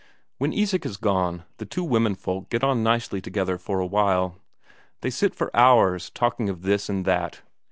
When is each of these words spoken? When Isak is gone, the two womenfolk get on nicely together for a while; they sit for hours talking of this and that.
When 0.39 0.51
Isak 0.51 0.83
is 0.83 0.97
gone, 0.97 1.43
the 1.57 1.65
two 1.67 1.83
womenfolk 1.83 2.49
get 2.49 2.63
on 2.63 2.81
nicely 2.81 3.21
together 3.21 3.59
for 3.59 3.79
a 3.79 3.85
while; 3.85 4.39
they 5.01 5.11
sit 5.11 5.35
for 5.35 5.55
hours 5.55 6.09
talking 6.09 6.49
of 6.49 6.63
this 6.63 6.89
and 6.89 7.05
that. 7.05 7.43